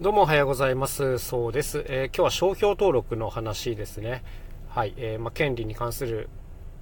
[0.00, 1.18] どうもおはようございます。
[1.18, 1.84] そうです。
[1.88, 4.22] えー、今日は商標登録の話ですね。
[4.68, 4.94] はい。
[4.96, 6.28] えー、まあ、権利に関する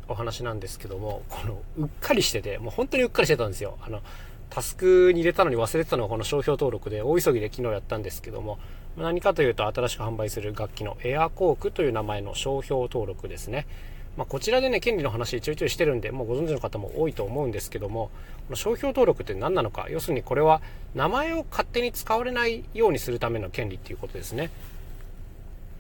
[0.07, 3.79] お話なんですけども、この、うっかりしてて、もう本当にうっかりしてたんですよ。
[3.81, 4.03] あの、
[4.51, 8.59] タスクに入れたのに忘れてたのがこの商標登録で、大急ぎで昨日やったんですけども、
[8.99, 13.67] 何かというと新しく販売する楽器のエアコークという名前の商標登録ですね。
[14.17, 18.11] まあ、こちらでね、権利の話ちょいちょいしてるんで、もうご存知の方も多いと思うんですけども、
[18.47, 20.63] この商標登録って何なのか、要するにこれは
[20.95, 24.51] 名前を勝手に使われないようにするための権利っていうことですね。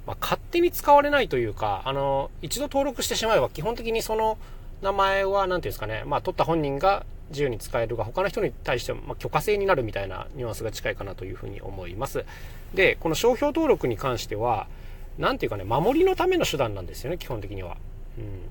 [0.07, 4.39] まあ、勝手に使われないというか、あの、一度登録してしまえば基本的にその
[4.83, 12.25] 名前は、何ていうんですかね、まあ、取った本人が自由に使えるが、他の人に対しては、ま許可制になるみたいなニュアンスが近いかなというふうに思います。
[12.75, 14.69] で、この商標登録に関しては、
[15.19, 17.77] 何ていうかね、守りのための手段なんですよね、基本的には。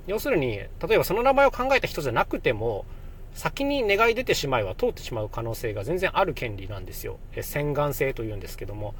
[0.07, 2.85] 要するに、例えばその名前を考えた人じゃなくても、
[3.33, 7.17] 先に願い出てしまえば通ってしまう可能性が全然ある権利なんですよ。
[7.35, 8.93] え洗顔性というんですけども。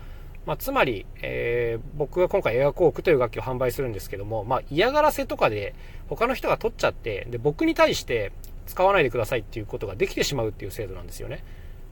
[0.46, 5.74] まあ、つまり、えー、僕が今回エアコークという楽器を販売するんですけども、まあ、嫌がらせとかで
[6.08, 8.32] 他の人が取っちゃって、で、僕に対して
[8.68, 11.44] 使わないでくださいっていうことができてしまうっていう制度なんですよね。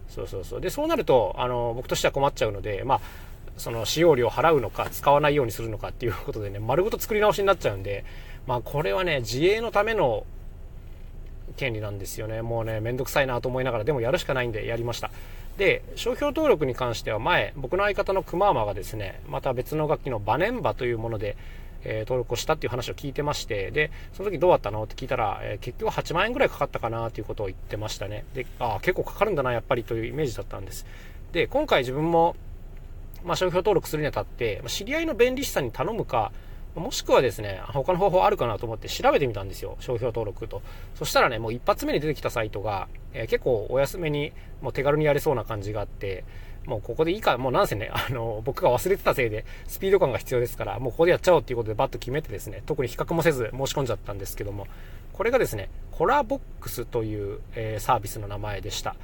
[0.08, 0.62] そうそうそう。
[0.62, 3.02] で、そうなると、あの、僕としては困っちゃうので、まあ、
[3.58, 8.06] その使用料を払うのか、使わないようにするのかっていうことでね、丸ごと作り直しになっちゃうんで、
[8.48, 10.26] まあこれはね、自衛のための
[11.58, 12.42] 権利なんですよね。
[12.42, 15.12] もうね、めんどくさいなと思いながら、でもやるしかないんでやりました。
[15.58, 21.38] で、商標登録に関しては前、僕の相方のクマーマがですね、また別の楽器のバネンバというもので、
[21.86, 24.84] えー、登録をしたっていう話を聞いてまして、で、その時どうだったの？
[24.84, 28.26] って聞いたら、えー、結局8万円ぐらいかかったかなということを言ってましたね。
[28.34, 30.86] で、ああ、結構かかるんだな、やっぱりというイメージだったんです。
[31.34, 32.36] で、今回自分も、
[33.24, 36.32] まあ、商標登録するにあたって、知り合いの弁理士さんに頼むか、
[36.76, 39.76] もしくはですね、他の方法あるかなと思って調べてみたんですよ。
[39.80, 40.62] 商標登録と。
[40.96, 46.24] そしたらね、もう一発目に出てきたサイトが、えー、結構お安めに、もう手軽にやれそうな感じがあって、
[46.66, 54.68] もうここでいいか、もうなんせね、あの、僕が忘れてたせいで、スピード感が必要ですから、もうここでやっちゃおうっていうことでバッと決めてですね、特に比較もせず申し込んじゃったんですけども、
[55.12, 58.96] これがですね、コラボックスという、えー、サービスの名前でした。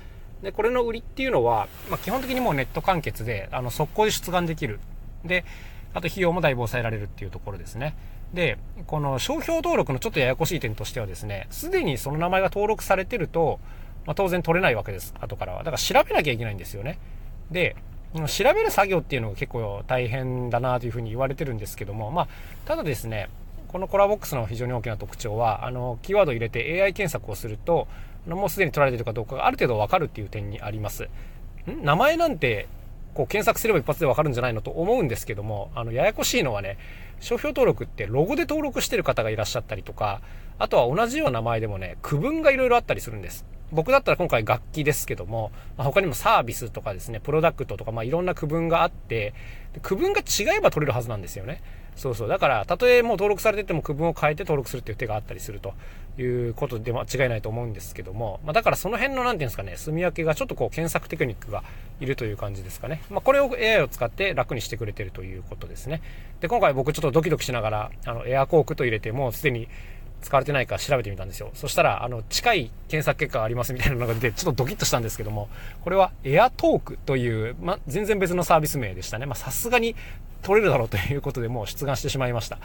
[0.41, 4.79] で、これの売りっていうのは、まあ、基本的にもうネット完結で、あの、速攻で出願できる。
[5.25, 5.44] で、
[5.94, 7.96] あと費用もだいぶ抑えられるっていうところですね。
[8.34, 13.60] で、この商標登録のちょっとややこしい点としてはですね、すでにその名前が登録されてると、
[14.06, 15.60] まあ、当然取れないわけです、後からは。
[15.60, 17.00] だから調べなきゃいけないんですよね。
[17.52, 17.76] で、
[18.28, 22.28] 調べる作業っていうのが結構大変だなというふうに言われてるんですけども、まあ、
[22.66, 23.30] ただですね、
[23.68, 27.88] このコラボックスの非常に大きな特徴は、あの、キーワードを入れて AI 検索をすると、
[28.28, 31.08] もうすでに取られてるかどうかがある程度わかるっていう点にあります。
[31.68, 32.68] 名前なんて
[33.19, 36.78] こう検索すれば一発でわかるんじゃないのと思うんですけども、あの、ややこしいのはね、
[37.19, 40.22] 商標登録ってロゴで登録してる方がいらっしゃったりとか、
[40.57, 43.46] あとは同じような名前でもね、区分がいろいろあったりするんです。
[43.72, 49.34] 僕だったら今回楽器ですけども、まあ、他にもサービスとかですね、プロダクトとか、まあ、いろんな区分があって、
[49.81, 51.62] 区分が違えば取れるはずなんですよね。
[51.96, 52.28] そうそう。
[52.29, 55.74] だから、たとえもう登録されてても区分を変えて登録するっていう手があったりすると
[56.18, 61.63] いうことで間違いないと思うんですけども、まあ、だからその辺の何て言うんですかね、住み分けがちょっとこう検索テクニックが
[62.00, 63.02] いるという感じですかね。
[63.09, 66.02] まあ、これを AI を使って楽にしてくれてるということですね。
[66.40, 69.68] で、今回僕ちょっとドキドキしながら、あの、エアコークと入れてもうすでに
[70.22, 71.52] 使われてないか調べてみたんですよ。
[71.53, 75.50] そしたら、あの、近い検索結果がありますみたいなのが出て、ちょっとドキッとしたんですけども、
[75.81, 79.25] これはエアトークという、ま、全然別のサービス名でしたね。
[79.25, 79.96] まさすがに
[80.41, 82.59] 取れるだろうということでもう出願してしまいました。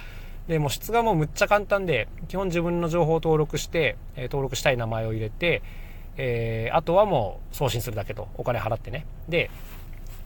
[0.48, 5.62] で、もう出願もむっちゃ簡単で、基本自分の情報を登録して、え、登録したい名前を入れて、
[6.16, 9.06] えー、あとはもう送信するだけと、お金払ってね。
[9.28, 9.50] で、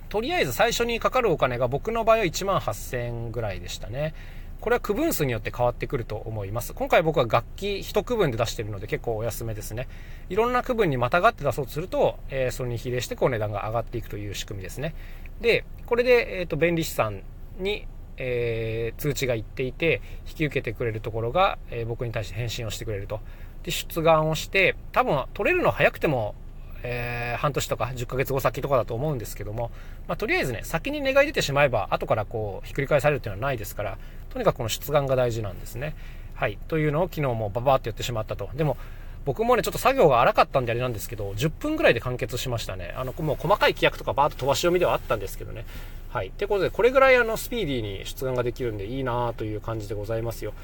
[0.09, 4.15] とりあえず最初にかかるお金が僕の場合は1万8000円ぐらいでしたね。
[4.61, 6.75] これは区分数によって変わってくると思います。
[6.75, 9.89] 今回僕は楽器1区分で出してるので結構お安めですね。
[10.29, 14.95] いろんな区分にまたがって出そうとすると、えー、それに比例してこう値段が上がっていくという仕組みですね。
[15.41, 17.23] で、これで、えっ、ー、と、弁理士さん
[17.59, 17.87] に、
[18.17, 23.21] えー、通知が行っていて、引き受けてくれるところが、え僕に対して返信をしてくれると。
[23.63, 26.35] で、出願をして、多分取れるの早くても
[26.83, 29.71] えー、半年とか10ヶ月後先とかだと思うんですけども、
[30.06, 33.99] まあ、とりあえずね、先に願い出てしまえば、後からこう、ひっくり返されるっていうのはないですから、
[34.31, 35.94] とにかくこの出願が大事なんですね。
[36.35, 36.58] はい。
[36.69, 38.49] というのを昨日もババーってやってしまったと。
[38.55, 38.76] でも、
[39.25, 42.94] 僕もね、ちょっと作業が荒かったんであれなんですけど、10分ぐらいで完結しましたね。
[42.97, 45.67] あの、もう細かい規約とかバーッと飛ばし読みではあったんですけどね。
[46.11, 46.29] はい。
[46.29, 50.55] ってことで、これぐらいあの、スピーディーに出願ができるんでいいなという感じでございますよ。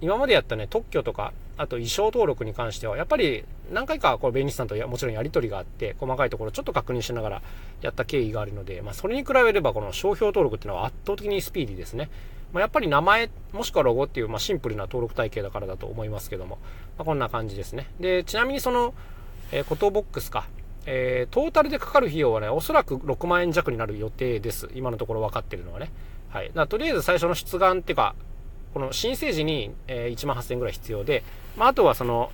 [0.00, 7.42] 今までやったね、特許とか、あと衣装登録に関しては、やっぱり何回かこう弁理士さんともちろんやり取りがあって、細かいところちょっと確認しながら
[7.82, 12.08] やった経緯があるので、まあ、それに比べればこの商標登録っていうのは圧倒的にスピーディーですね。
[12.52, 16.58] まあ、やっぱり名前、もしくはロゴっていう、まあ、シンプルな登録体系だからだと思いますけども、
[16.96, 17.88] まあ、こんな感じですね。
[18.00, 18.94] で、ちなみにその、
[19.52, 20.46] えー、コトボックスか、
[20.86, 24.70] えー、トータルでかかる費用はね、おそらく6万円弱になる予定です。
[24.74, 25.92] 今のところ分かってるのはね。
[26.30, 26.50] はい。
[26.54, 28.14] だとりあえず最初の出願っていうか、
[28.72, 31.22] この申請時に、え、1万8000円ぐらい必要で、
[31.56, 32.30] まあ、あとはその、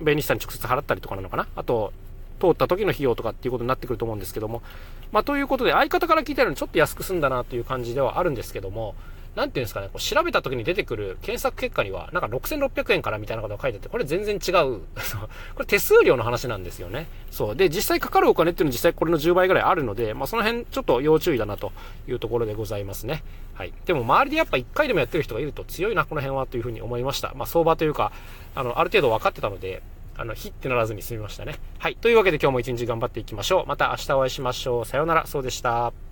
[0.00, 1.46] 弁理士さんに直接払ったりとかなのかな。
[1.56, 1.92] あと、
[2.40, 4.62] 通った時の費用とかっていうことになってくると思うんですけども。
[5.12, 8.94] まあ、ということで、相方から聞いたようにちょっと安く済んだなという感じではあるんですけども、
[9.34, 14.80] なんていうんですかね、こう調べた時に出てくる検索結果には、なんか6600円からみたいなことが書いてあって、これ全然違 う。
[15.54, 17.08] これ手数料の話なんですよね。
[17.30, 17.56] そう。
[17.56, 21.72] で、実際かかるお金っていうのは実際これの10倍ぐらいあるので、まあその辺ちょっと要注意だなと
[22.08, 23.24] いうところでございますね。
[23.54, 23.72] はい。
[23.86, 27.32] でも周りでやっぱ1回でもやってる人がいると強いな、この辺はというふうに思いました。
[27.34, 28.12] まあ相場というか、
[28.54, 29.82] あの、ある程度分かってたので、
[30.16, 31.56] あの、ヒってならずに済みましたね。
[31.78, 31.96] はい。
[31.96, 33.66] というわけで今日も一日頑張っていきましょう。
[33.66, 34.84] また明日お会いしましょう。
[34.84, 35.26] さようなら。
[35.26, 36.03] そうでした。